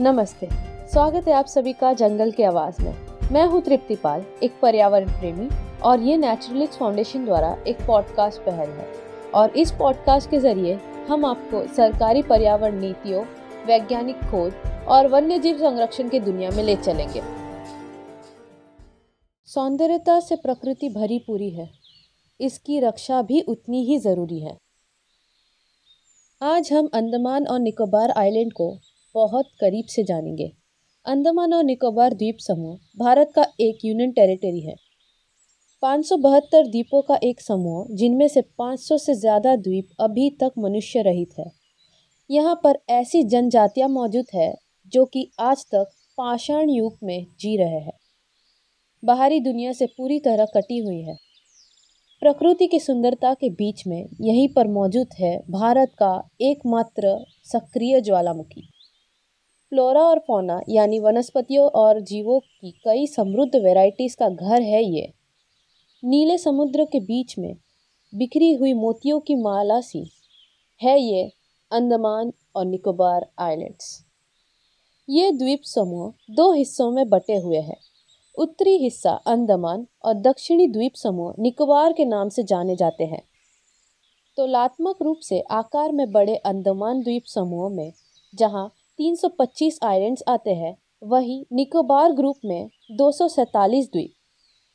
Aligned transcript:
नमस्ते। 0.00 0.48
स्वागत 0.92 1.28
है 1.28 1.34
आप 1.34 1.46
सभी 1.46 1.72
का 1.72 1.92
जंगल 1.92 2.30
की 2.30 2.42
आवाज़ 2.42 2.82
में। 2.82 2.94
मैं 3.32 3.46
हूँ 3.46 3.62
तृप्ति 3.62 3.96
पाल, 3.96 4.24
एक 4.42 4.60
पर्यावरण 4.60 5.06
प्रेमी, 5.08 5.48
और 5.80 6.00
ये 6.00 6.16
नेचुरलिस्ट 6.16 6.74
फाउंडेशन 6.74 7.24
द्वारा 7.24 7.56
एक 7.66 7.86
पॉडकास्ट 7.86 8.40
पहल 8.40 8.70
है। 8.70 8.92
और 9.34 9.50
इस 9.50 9.70
पॉडकास्ट 9.70 10.30
के 10.30 10.38
ज़रिए 10.38 10.74
हम 11.08 11.24
आपको 11.24 11.74
सरकारी 11.74 12.22
पर्यावरण 12.22 12.80
नीतियों, 12.80 13.24
वैज्ञानिक 13.66 14.16
खोज 14.16 14.52
और 14.88 15.08
वन्य 15.08 15.38
जीव 15.38 15.58
संरक्षण 15.58 16.08
की 16.08 16.20
दुनिया 16.20 16.50
में 16.50 16.64
ले 16.64 16.76
चलेंगे। 16.76 17.22
सौंदर्यता 19.46 20.20
से 20.20 20.36
प्रकृति 20.36 20.88
भरी 20.88 21.18
पूरी 21.18 21.50
है। 21.50 21.70
इसकी 22.40 22.80
रक्षा 22.80 23.22
भी 23.22 23.40
उतनी 23.40 23.84
ही 23.84 23.98
ज़रूरी 23.98 24.40
है। 24.40 24.58
आज 26.42 26.72
हम 26.72 26.88
अंडमान 26.94 27.46
और 27.46 27.58
निकोबार 27.58 28.10
आइलैंड 28.10 28.52
को 28.52 28.78
बहुत 29.16 29.50
करीब 29.60 29.84
से 29.86 30.02
जानेंगे। 30.04 30.52
अंडमान 31.06 31.52
और 31.54 31.64
निकोबार 31.64 32.14
द्वीप 32.14 32.38
समूह 32.38 32.76
भारत 32.98 33.32
का 33.36 33.44
एक 33.60 33.84
यूनियन 33.84 34.10
टेरिटरी 34.12 34.60
है। 34.60 34.74
पाँच 35.82 36.04
सौ 36.06 36.16
बहत्तर 36.16 36.66
द्वीपों 36.66 37.00
का 37.02 37.18
एक 37.22 37.40
समूह, 37.40 37.86
जिनमें 37.90 38.28
से 38.28 38.40
500 38.58 38.98
से 38.98 39.14
ज़्यादा 39.14 39.54
द्वीप 39.56 39.88
अभी 40.00 40.28
तक 40.30 40.52
मनुष्य 40.58 41.02
रहित 41.02 41.38
है। 41.38 41.50
यहाँ 42.30 42.54
पर 42.64 42.78
ऐसी 42.90 43.22
जनजातियाँ 43.24 43.88
मौजूद 43.88 44.26
है, 44.34 44.54
जो 44.92 45.04
कि 45.04 45.30
आज 45.40 45.64
तक 45.64 45.90
पाषाण 46.18 46.70
युग 46.70 46.98
में 47.02 47.26
जी 47.40 47.56
रहे 47.56 47.80
हैं। 47.80 47.98
बाहरी 49.02 49.40
दुनिया 49.40 49.72
से 49.72 49.86
पूरी 49.86 50.20
तरह 50.20 50.46
कटी 50.54 50.78
हुई 50.78 51.00
है। 51.02 51.16
प्रकृति 52.22 52.66
की 52.66 52.80
सुंदरता 52.80 53.34
के 53.34 53.50
बीच 53.50 53.86
में 53.86 54.08
यहीं 54.20 54.48
पर 54.48 54.68
मौजूद 54.68 55.08
है 55.18 55.36
भारत 55.50 55.92
का 55.98 56.14
एकमात्र 56.42 57.18
सक्रिय 57.44 58.00
ज्वालामुखी। 58.00 58.68
फ्लोरा 59.72 60.02
और 60.02 60.18
फोना 60.18 60.60
यानी 60.68 60.98
वनस्पतियों 61.00 61.68
और 61.70 62.00
जीवों 62.00 62.38
की 62.40 62.70
कई 62.84 63.06
समृद्ध 63.06 63.56
वैरायटीज़ 63.56 64.16
का 64.16 64.28
घर 64.28 64.62
है 64.62 64.82
ये। 64.84 65.12
नीले 66.02 66.38
समुद्र 66.38 66.84
के 66.84 67.00
बीच 67.00 67.38
में 67.38 67.54
बिखरी 68.12 68.52
हुई 68.52 68.72
मोतियों 68.74 69.20
की 69.20 69.34
माला 69.34 69.80
सी 69.80 70.04
है 70.80 70.98
ये 71.00 71.24
अंडमान 71.72 72.32
और 72.56 72.66
निकोबार 72.66 73.26
आइलैंड्स 73.38 74.04
ये 75.08 75.30
द्वीप 75.32 75.62
समूह 75.64 76.12
दो 76.30 76.52
हिस्सों 76.52 76.90
में 76.90 77.08
बटे 77.08 77.36
हुए 77.36 77.60
हैं। 77.60 77.76
उत्तरी 78.34 78.76
हिस्सा 78.78 79.12
अंडमान 79.26 79.86
और 80.04 80.14
दक्षिणी 80.14 80.66
द्वीप 80.68 80.94
समूह 80.94 81.34
निकोबार 81.38 81.92
के 81.92 82.04
नाम 82.04 82.28
से 82.28 82.42
जाने 82.42 82.76
जाते 82.76 83.04
हैं। 83.04 83.22
तुलनात्मक 84.38 85.02
रूप 85.02 85.18
से 85.18 85.40
आकार 85.40 85.92
में 85.92 86.10
बड़े 86.12 86.36
अंडमान 86.36 87.02
द्वीप 87.02 87.24
समूह 87.24 87.68
में, 87.70 87.92
जहाँ 88.34 88.72
325 88.98 89.78
आइलैंड्स 89.82 90.22
आते 90.28 90.50
हैं, 90.50 90.76
वही 91.02 91.46
निकोबार 91.52 92.12
ग्रुप 92.12 92.36
में 92.44 92.68
दो 92.92 93.10
द्वीप। 93.12 94.10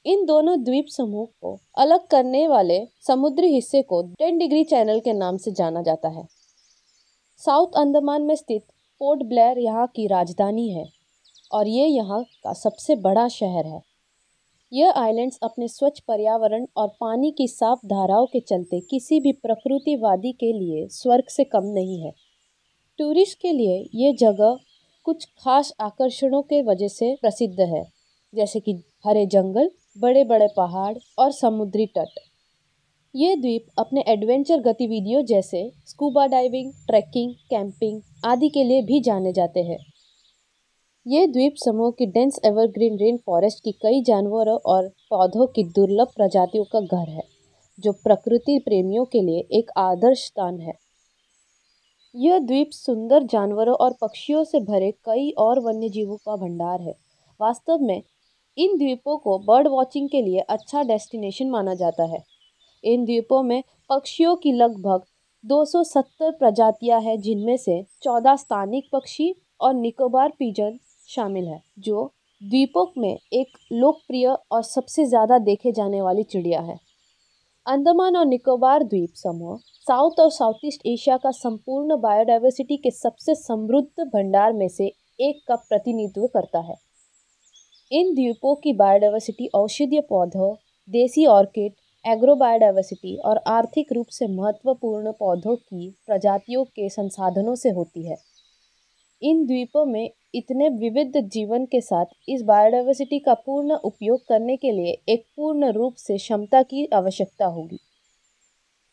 इन 0.06 0.26
दोनों 0.26 0.64
द्वीप 0.64 0.86
समूह 0.88 1.28
को 1.42 1.60
अलग 1.78 2.08
करने 2.08 2.48
वाले 2.48 2.80
समुद्री 3.08 3.48
हिस्से 3.48 3.82
को 3.82 4.04
10 4.04 4.38
डिग्री 4.38 4.64
चैनल 4.64 5.00
के 5.00 5.14
नाम 5.14 5.38
से 5.38 5.52
जाना 5.52 5.82
जाता 5.82 6.10
है। 6.10 6.28
साउथ 7.38 7.68
अंडमान 7.78 8.22
में 8.22 8.36
स्थित 8.36 8.62
पोर्ट 9.02 9.24
ब्लेयर 9.24 9.60
यहाँ 9.60 9.88
की 9.88 10.08
राजधानी 10.08 10.70
है 10.70 10.86
और 11.52 11.68
ये 11.68 11.86
यहाँ 11.86 12.24
का 12.44 12.54
सबसे 12.54 12.96
बड़ा 12.96 13.28
शहर 13.28 13.66
है। 13.66 13.82
यह 14.74 14.92
आइलैंड्स 14.92 15.40
अपने 15.44 15.68
स्वच्छ 15.68 16.00
पर्यावरण 16.00 16.66
और 16.78 16.88
पानी 16.88 17.32
की 17.32 17.48
साफ़ 17.48 17.80
धाराओं 17.86 18.26
के 18.26 18.40
चलते 18.40 18.80
किसी 18.80 19.20
भी 19.20 19.32
प्रकृतिवादी 19.32 20.32
के 20.32 20.54
लिए 20.54 20.88
स्वर्ग 20.88 21.28
से 21.28 21.44
कम 21.44 21.66
नहीं 21.66 22.02
है। 22.02 22.14
टूरिस्ट 23.00 23.38
के 23.40 23.52
लिए 23.52 23.78
ये 23.96 24.12
जगह 24.14 24.58
कुछ 25.06 25.26
खास 25.40 25.72
आकर्षणों 25.82 26.42
के 26.42 26.62
वजह 26.62 26.88
से 26.88 27.16
प्रसिद्ध 27.22 27.60
है, 27.60 27.84
जैसे 28.34 28.60
कि 28.60 28.74
हरे 29.06 29.26
जंगल 29.26 29.70
बड़े 29.98 30.24
बड़े 30.24 30.48
पहाड़ 30.58 30.98
और 31.20 31.32
समुद्री 31.32 31.86
तट। 31.88 32.20
ये 33.16 33.36
द्वीप 33.36 33.66
अपने 33.80 34.04
एडवेंचर 34.08 34.62
गतिविधियों 34.62 35.24
जैसे 35.26 35.72
स्कूबा 35.88 36.26
डाइविंग, 36.28 36.72
ट्रैकिंग, 36.88 37.34
कैंपिंग 37.50 38.02
आदि 38.26 38.50
के 38.50 38.64
लिए 38.64 38.82
भी 38.82 39.00
जाने 39.02 39.34
जाते 39.34 39.64
हैं। 39.64 39.78
ये 41.06 41.26
द्वीप 41.28 41.56
समूह 41.56 41.92
की 41.92 42.06
डेंस 42.06 42.40
एवरग्रीन 42.46 42.98
रेन 42.98 43.18
फॉरेस्ट 43.18 43.64
की 43.64 43.72
कई 43.82 44.02
जानवरों 44.04 44.58
और 44.66 44.88
पौधों 45.10 45.48
की 45.48 45.64
दुर्लभ 45.72 46.14
प्रजातियों 46.18 46.64
का 46.66 46.80
घर 46.82 47.10
है, 47.10 47.24
जो 47.80 47.92
प्रकृति 47.94 48.60
प्रेमियों 48.60 49.06
के 49.06 49.22
लिए 49.22 49.48
एक 49.60 49.72
आदर्श 49.78 50.26
स्थान 50.26 50.60
है। 50.60 50.74
यह 52.16 52.40
द्वीप 52.40 52.70
सुंदर 52.72 53.24
जानवरों 53.24 53.76
और 53.76 53.94
पक्षियों 54.02 54.44
से 54.44 54.60
भरे 54.60 54.92
कई 55.06 55.30
और 55.40 55.60
वन्य 55.60 55.90
जीवों 55.90 56.18
का 56.18 56.36
भंडार 56.36 56.82
है। 56.82 56.94
वास्तव 57.40 57.80
में, 57.80 58.02
इन 58.58 58.78
द्वीपों 58.78 59.18
को 59.18 59.38
बर्ड 59.40 59.68
वॉचिंग 59.68 60.10
के 60.10 60.22
लिए 60.22 60.40
अच्छा 60.50 60.84
डेस्टिनेशन 60.84 61.50
माना 61.50 61.74
जाता 61.74 62.04
है। 62.06 62.24
इन 62.84 63.06
द्वीपों 63.06 63.42
में 63.44 63.64
पक्षियों 63.90 64.36
की 64.36 64.52
लगभग 64.52 65.04
270 65.44 66.32
प्रजातियाँ 66.32 67.02
हैं, 67.02 67.20
जिनमें 67.22 67.58
से 67.58 67.82
14 68.04 68.36
स्थानिक 68.36 68.90
पक्षी 68.94 69.34
और 69.62 69.74
निकोबार 69.74 70.34
पीजन 70.40 70.78
शामिल 71.10 71.48
है, 71.48 71.62
जो 71.80 72.12
द्वीपों 72.42 72.86
में 72.98 73.18
एक 73.34 73.58
लोकप्रिय 73.72 74.28
और 74.28 74.64
सबसे 74.64 75.06
ज़्यादा 75.06 75.38
देखे 75.40 75.72
जाने 75.72 76.02
वाली 76.02 76.24
चिड़िया 76.24 76.60
है। 76.62 76.80
अंडमान 77.68 78.16
और 78.16 78.26
निकोबार 78.26 78.84
द्वीप 78.84 79.10
समूह, 79.16 79.58
साउथ 79.88 80.20
और 80.20 80.30
साउथ 80.32 80.66
ईस्ट 80.66 80.82
एशिया 80.86 81.18
का 81.18 81.32
संपूर्ण 81.32 81.98
बायोडाइवर्सिटी 82.02 82.78
के 82.78 82.92
सबसे 82.92 83.36
समृद्ध 83.36 84.04
भंडार 84.06 84.54
में 84.54 84.68
से 84.68 84.86
एक 85.20 85.44
का 85.48 85.56
प्रतिनिधित्व 85.56 86.26
करता 86.28 86.60
है। 86.60 86.76
इन 87.92 88.14
द्वीपों 88.14 88.56
की 88.56 88.74
बायोडाइवर्सिटी 88.74 89.48
औषधीय 89.56 90.02
पौधों, 90.02 90.56
देसी 90.90 91.26
ऑर्किड 91.26 91.74
एग्रो 92.06 92.36
बायोडाइवर्सिटी 92.36 93.16
और 93.18 93.42
आर्थिक 93.48 93.94
रूप 93.94 94.08
से 94.10 94.28
महत्वपूर्ण 94.28 95.12
पौधों 95.12 95.56
की 95.56 95.90
प्रजातियों 96.08 96.64
के 96.66 96.90
संसाधनों 96.90 97.56
से 97.56 97.70
होती 97.70 98.08
है। 98.08 98.18
इन 99.22 99.46
द्वीपों 99.46 99.86
में 99.86 100.10
इतने 100.36 100.70
विविध 100.70 101.18
जीवन 101.28 101.66
के 101.66 101.82
साथ 101.82 102.06
इस 102.30 102.42
बायोडाइवर्सिटी 102.42 103.20
का 103.20 103.34
पूर्ण 103.34 103.76
उपयोग 103.76 104.20
करने 104.28 104.56
के 104.58 104.72
लिए 104.72 104.98
एक 105.10 105.26
पूर्ण 105.36 105.72
रूप 105.72 105.96
से 105.96 106.18
क्षमता 106.18 106.62
की 106.64 106.86
आवश्यकता 106.94 107.46
होगी। 107.46 107.80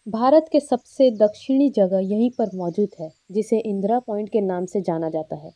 भारत 0.07 0.49
के 0.53 0.61
सबसे 0.61 1.11
दक्षिणी 1.11 1.71
जगह 1.71 1.99
यहीं 1.99 2.31
पर 2.31 2.51
मौजूद 2.55 2.89
है, 3.01 3.11
जिसे 3.31 3.59
इंदिरा 3.59 3.99
पॉइंट 3.99 4.29
के 4.29 4.41
नाम 4.41 4.67
से 4.67 4.81
जाना 4.81 5.11
जाता 5.11 5.37
है, 5.37 5.53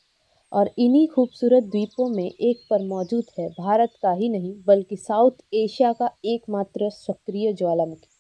और 0.53 0.71
इन्हीं 0.79 1.09
खूबसूरत 1.09 1.63
द्वीपों 1.63 2.09
में 2.09 2.25
एक 2.25 2.61
पर 2.71 2.87
मौजूद 2.87 3.25
है 3.39 3.49
भारत 3.49 3.93
का 4.03 4.13
ही 4.13 4.29
नहीं, 4.29 4.55
बल्कि 4.67 4.97
साउथ 4.97 5.45
एशिया 5.55 5.93
का 5.93 6.11
एकमात्र 6.25 6.91
सक्रिय 6.91 7.53
ज्वालामुखी। 7.53 8.12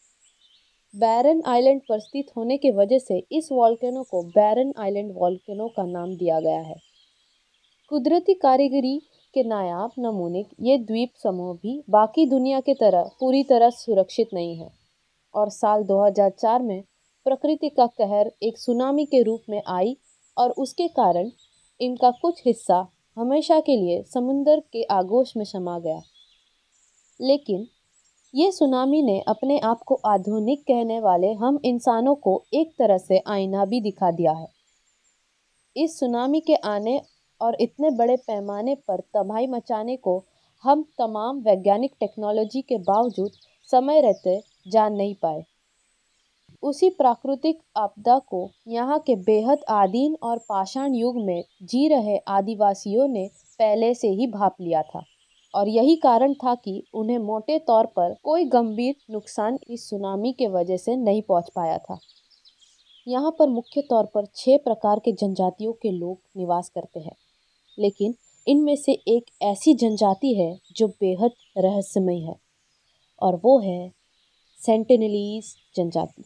बैरन 0.96 1.42
आइलैंड 1.46 1.80
पर 1.88 2.00
स्थित 2.00 2.26
होने 2.36 2.56
की 2.56 2.70
वजह 2.70 2.98
से 2.98 3.22
इस 3.32 3.48
वॉल्केनो 3.52 4.02
को 4.02 4.22
बैरन 4.22 4.72
आइलैंड 4.78 5.12
वॉल्केनो 5.14 5.68
का 5.68 5.84
नाम 5.84 6.16
दिया 6.16 6.40
गया 6.40 6.60
है। 6.60 6.74
कुदरती 7.88 8.34
कारीगरी 8.34 8.98
के 9.34 9.42
नायाब 9.42 9.90
नमूने, 9.98 10.44
ये 10.60 10.78
द्वीप 10.78 11.12
समूह 11.22 11.54
भी 11.54 11.82
बाकी 11.90 12.26
दुनिया 12.26 12.60
की 12.60 12.74
तरह 12.74 13.10
पूरी 13.20 13.42
तरह 13.44 13.70
सुरक्षित 13.70 14.28
नहीं 14.34 14.56
है 14.56 14.70
और 15.34 15.50
साल 15.50 15.84
2004 15.84 16.62
में 16.62 16.82
प्रकृति 17.24 17.68
का 17.68 17.86
कहर 17.86 18.32
एक 18.42 18.58
सुनामी 18.58 19.04
के 19.04 19.22
रूप 19.22 19.42
में 19.50 19.62
आई 19.66 19.96
और 20.38 20.50
उसके 20.50 20.88
कारण 20.88 21.30
इनका 21.80 22.10
कुछ 22.10 22.42
हिस्सा 22.46 22.86
हमेशा 23.16 23.60
के 23.60 23.76
लिए 23.76 24.02
समुंदर 24.02 24.60
के 24.60 24.82
आगोश 24.82 25.36
में 25.36 25.44
समा 25.44 25.78
गया। 25.78 26.02
लेकिन 27.20 27.66
ये 28.34 28.50
सुनामी 28.52 29.02
ने 29.02 29.18
अपने 29.20 29.58
आप 29.58 29.80
को 29.86 29.94
आधुनिक 30.06 30.60
कहने 30.62 31.00
वाले 31.00 31.32
हम 31.32 31.58
इंसानों 31.64 32.14
को 32.14 32.42
एक 32.54 32.72
तरह 32.78 32.98
से 32.98 33.20
आईना 33.26 33.64
भी 33.64 33.80
दिखा 33.80 34.10
दिया 34.10 34.32
है। 34.32 34.46
इस 35.76 35.98
सुनामी 35.98 36.40
के 36.40 36.54
आने 36.54 37.00
और 37.40 37.56
इतने 37.60 37.90
बड़े 37.90 38.16
पैमाने 38.16 38.74
पर 38.74 39.00
तबाही 39.00 39.46
मचाने 39.46 39.96
को 39.96 40.24
हम 40.64 40.84
तमाम 40.98 41.40
वैज्ञानिक 41.40 41.92
टेक्नोलॉजी 42.00 42.62
के 42.62 42.78
बावजूद 42.78 43.32
समय 43.70 44.00
रहते 44.00 44.40
जान 44.68 44.92
नहीं 44.92 45.14
पाए। 45.14 45.44
उसी 46.62 46.90
प्राकृतिक 46.90 47.60
आपदा 47.76 48.18
को 48.18 48.48
यहाँ 48.68 48.98
के 48.98 49.16
बेहद 49.16 49.64
आदीन 49.70 50.16
और 50.22 50.38
पाषाण 50.38 50.94
युग 50.94 51.24
में 51.24 51.42
जी 51.62 51.88
रहे 51.88 52.18
आदिवासियों 52.28 53.08
ने 53.08 53.30
पहले 53.58 53.94
से 53.94 54.08
ही 54.08 54.26
भाप 54.26 54.56
लिया 54.60 54.82
था। 54.82 55.02
और 55.54 55.68
यही 55.68 55.96
कारण 55.96 56.34
था 56.34 56.54
कि 56.54 56.82
उन्हें 56.94 57.18
मोटे 57.18 57.58
तौर 57.58 57.86
पर 57.86 58.14
कोई 58.22 58.44
गंभीर 58.44 58.94
नुकसान 59.10 59.58
इस 59.68 59.88
सुनामी 59.90 60.32
के 60.32 60.46
वजह 60.48 60.76
से 60.76 60.96
नहीं 60.96 61.22
पहुँच 61.22 61.50
पाया 61.56 61.78
था। 61.78 61.98
यहाँ 63.06 63.30
पर 63.38 63.48
मुख्य 63.48 63.80
तौर 63.80 64.04
पर 64.14 64.26
छह 64.26 64.56
प्रकार 64.56 64.98
के 64.98 65.12
जनजातियों 65.12 65.72
के 65.72 65.90
लोग 65.90 66.18
निवास 66.36 66.68
करते 66.68 67.00
हैं, 67.00 67.16
लेकिन 67.78 68.14
इनमें 68.46 68.76
से 68.76 68.92
एक 69.08 69.30
ऐसी 69.42 69.74
जनजाति 69.74 70.34
है 70.34 70.56
जो 70.76 70.88
बेहद 70.90 71.32
रहस्यमय 71.58 72.18
है, 72.18 72.34
और 73.22 73.40
वो 73.44 73.58
है 73.60 73.90
सेंटिनलीज 74.60 75.54
जनजाति। 75.76 76.24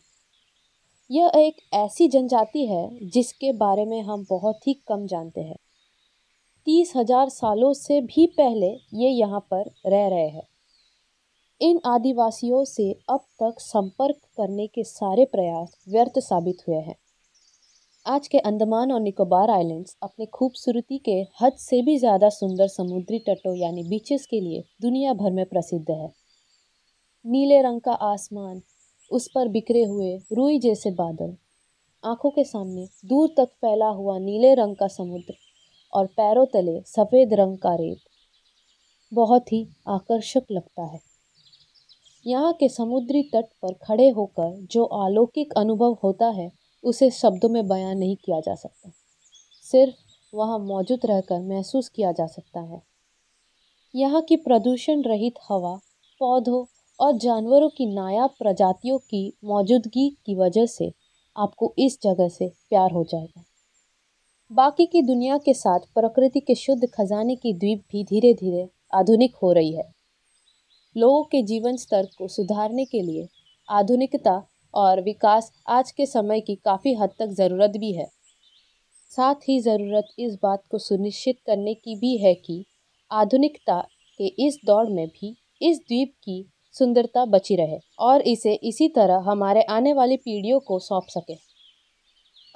यह 1.11 1.31
एक 1.37 1.57
ऐसी 1.75 2.09
जनजाति 2.09 2.67
है 2.67 3.09
जिसके 3.09 3.53
बारे 3.55 3.85
में 3.85 4.01
हम 4.03 4.25
बहुत 4.31 4.67
ही 4.67 4.75
कम 4.89 5.07
जानते 5.07 5.41
हैं। 5.41 5.57
तीस 6.67 6.93
हज़ार 6.97 7.29
सालों 7.29 7.73
से 7.73 8.01
भी 8.03 8.27
पहले 8.37 8.67
ये 8.95 9.09
यहाँ 9.09 9.41
पर 9.51 9.71
रह 9.87 10.07
रहे 10.09 10.29
हैं। 10.29 10.43
इन 11.61 11.79
आदिवासियों 11.87 12.65
से 12.65 12.91
अब 13.11 13.21
तक 13.43 13.61
संपर्क 13.61 14.17
करने 14.37 14.67
के 14.67 14.85
सारे 14.85 15.25
प्रयास 15.25 15.77
व्यर्थ 15.89 16.19
साबित 16.21 16.63
हुए 16.69 16.77
हैं। 16.79 16.95
आज 18.07 18.29
के 18.29 18.39
अंडमान 18.41 18.93
और 18.93 19.01
निकोबार 19.01 19.51
आइलैंड्स 19.51 19.97
अपने 20.03 20.27
खूबसूरती 20.27 20.99
के 20.99 21.17
हद 21.43 21.53
से 21.53 21.83
भी 21.83 21.97
ज़्यादा 21.99 22.29
सुंदर 22.31 22.69
समुद्री 22.69 23.19
तटों 23.19 23.55
यानी 23.55 23.89
बीचेस 23.89 24.27
के 24.27 24.41
लिए 24.41 24.65
दुनिया 24.83 25.13
भर 25.15 25.31
में 25.31 25.45
प्रसिद्ध 25.47 25.91
है। 25.91 26.13
नीले 27.25 27.63
रंग 27.63 27.81
का 27.81 27.93
आसमान, 27.93 28.61
उस 29.11 29.31
पर 29.35 29.49
बिखरे 29.49 29.85
हुए 29.85 30.17
रुई 30.33 30.59
जैसे 30.59 30.91
बादल, 30.97 31.37
आँखों 32.05 32.31
के 32.31 32.45
सामने 32.45 32.89
दूर 33.05 33.35
तक 33.39 33.55
फैला 33.55 33.89
हुआ 33.95 34.19
नीले 34.19 34.55
रंग 34.55 34.77
का 34.77 34.87
समुद्र 34.91 35.45
और 35.93 36.07
पैरों 36.07 36.47
तले 36.47 36.81
सफ़ेद 36.81 37.35
रंग 37.35 37.59
का 37.59 37.75
रेत। 37.75 37.99
बहुत 39.15 39.53
ही 39.53 39.69
आकर्षक 39.89 40.43
लगता 40.51 40.85
है। 40.85 41.01
यहाँ 42.27 42.53
के 42.53 42.69
समुद्री 42.69 43.23
तट 43.23 43.45
पर 43.63 43.73
खड़े 43.73 44.09
होकर 44.09 44.67
जो 44.71 44.85
अलौकिक 44.85 45.53
अनुभव 45.57 45.99
होता 46.03 46.27
है, 46.27 46.53
उसे 46.85 47.11
शब्दों 47.11 47.49
में 47.49 47.69
बयान 47.69 47.99
नहीं 47.99 48.17
किया 48.17 48.41
जा 48.41 48.55
सकता। 48.55 48.91
सिर्फ़ 49.63 49.95
वहाँ 50.35 50.59
मौजूद 50.59 51.01
रहकर 51.05 51.41
महसूस 51.41 51.89
किया 51.89 52.13
जा 52.13 52.27
सकता 52.27 52.61
है। 52.61 52.83
यहाँ 53.95 54.23
की 54.23 54.37
प्रदूषण 54.37 55.03
रहित 55.03 55.35
हवा, 55.49 55.81
पौधों 56.21 56.65
और 57.01 57.13
जानवरों 57.13 57.69
की 57.69 57.87
नायाब 57.87 58.31
प्रजातियों 58.31 58.99
की 58.99 59.33
मौजूदगी 59.45 60.17
की 60.27 60.35
वजह 60.35 60.67
से 60.67 60.93
आपको 61.37 61.75
इस 61.79 62.03
जगह 62.03 62.29
से 62.29 62.49
प्यार 62.49 62.93
हो 62.93 63.05
जाएगा। 63.05 63.45
बाकी 64.51 64.85
की 64.87 65.01
दुनिया 65.03 65.37
के 65.39 65.53
साथ 65.55 65.81
प्रकृति 65.95 66.41
के 66.41 66.55
शुद्ध 66.55 66.87
खजाने 66.87 67.35
की 67.37 67.53
द्वीप 67.53 67.83
भी 67.93 68.03
धीरे 68.05 68.33
धीरे 68.35 68.67
आधुनिक 68.95 69.35
हो 69.35 69.51
रही 69.53 69.73
है। 69.73 69.85
लोगों 70.97 71.23
के 71.23 71.43
जीवन 71.43 71.77
स्तर 71.77 72.07
को 72.19 72.29
सुधारने 72.29 72.85
के 72.85 73.01
लिए 73.03 73.27
आधुनिकता 73.69 74.35
और 74.75 75.01
विकास 75.01 75.51
आज 75.69 75.91
के 75.91 76.07
समय 76.07 76.41
की 76.41 76.55
काफ़ी 76.55 76.95
हद 76.95 77.11
तक 77.19 77.33
ज़रूरत 77.33 77.77
भी 77.77 77.93
है। 77.93 78.07
साथ 79.13 79.49
ही 79.49 79.59
ज़रूरत 79.61 80.15
इस 80.19 80.39
बात 80.43 80.63
को 80.71 80.79
सुनिश्चित 80.79 81.39
करने 81.47 81.75
की 81.75 81.97
भी 81.97 82.17
है 82.17 82.35
कि 82.37 82.65
आधुनिकता 83.11 83.81
के 84.21 84.27
इस 84.47 84.59
दौर 84.67 84.91
में 84.91 85.07
भी 85.09 85.35
इस 85.63 85.79
द्वीप 85.79 86.13
की 86.25 86.45
सुंदरता 86.75 87.25
बची 87.25 87.57
रहे 87.57 87.79
और 88.01 88.23
इसे 88.29 88.55
इसी 88.65 88.89
तरह 88.89 89.31
हमारे 89.31 89.63
आने 89.71 89.93
वाली 89.93 90.17
पीढ़ियों 90.17 90.61
को 90.61 90.79
सौंप 90.79 91.07
सके। 91.09 91.46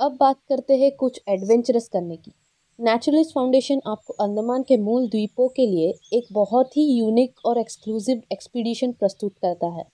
अब 0.00 0.16
बात 0.20 0.36
करते 0.48 0.76
हैं 0.76 0.90
कुछ 0.96 1.20
एडवेंचरस 1.28 1.88
करने 1.88 2.16
की। 2.16 2.32
नेचुरलिस्ट 2.80 3.34
फाउंडेशन 3.34 3.80
आपको 3.86 4.12
अंडमान 4.12 4.62
के 4.62 4.76
मूल 4.76 5.08
द्वीपों 5.08 5.48
के 5.48 5.66
लिए 5.66 5.92
एक 6.12 6.28
बहुत 6.32 6.76
ही 6.76 6.84
यूनिक 6.98 7.34
और 7.44 7.58
एक्सक्लूसिव 7.58 8.22
एक्सपीडिशन 8.32 8.92
प्रस्तुत 8.92 9.32
करता 9.32 9.66
है। 9.66 9.84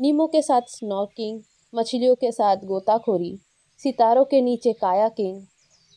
नीमो 0.00 0.26
के 0.26 0.42
साथ 0.42 0.60
स्नॉकिंग 0.68 1.40
मछलियों 1.74 2.14
के 2.14 2.32
साथ 2.32 2.56
गोताखोरी, 2.56 3.38
सितारों 3.78 4.24
के 4.24 4.40
नीचे 4.40 4.72
कायाकिंग 4.72 5.42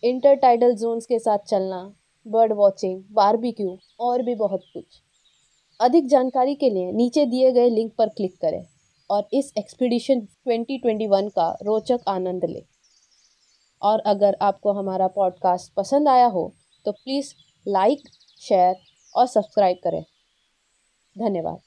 इंटरटाइडल 0.04 0.76
जोन्स 0.76 1.06
के 1.06 1.20
साथ 1.20 1.38
चलना 1.38 1.94
बर्ड 2.28 2.54
वॉचिंग 2.54 3.04
बारबेक्यू 3.12 3.78
और 4.00 4.22
भी 4.22 4.36
बहुत 4.36 4.64
कुछ। 4.74 5.02
अधिक 5.80 6.08
जानकारी 6.08 6.56
के 6.56 6.70
लिए 6.70 6.92
नीचे 6.92 7.26
दिए 7.26 7.52
गए 7.52 7.70
लिंक 7.70 7.94
पर 7.98 8.10
क्लिक 8.10 8.38
करें 8.42 8.66
और 9.10 9.28
इस 9.34 9.54
एक्सपीडिशन 9.58 10.28
2021 10.48 11.30
का 11.30 11.58
रोचक 11.64 12.00
आनंद 12.08 12.46
लें। 12.46 12.64
और 13.82 14.00
अगर 14.06 14.38
आपको 14.42 14.74
हमारा 14.74 15.08
पॉडकास्ट 15.08 15.74
पसंद 15.74 16.08
आया 16.08 16.26
हो 16.28 16.52
तो 16.86 16.92
प्लीज़ 16.92 17.34
लाइक 17.68 18.10
शेयर 18.42 18.76
और 19.16 19.28
सब्सक्राइब 19.28 19.78
करें। 19.84 20.04
धन्यवाद। 21.16 21.60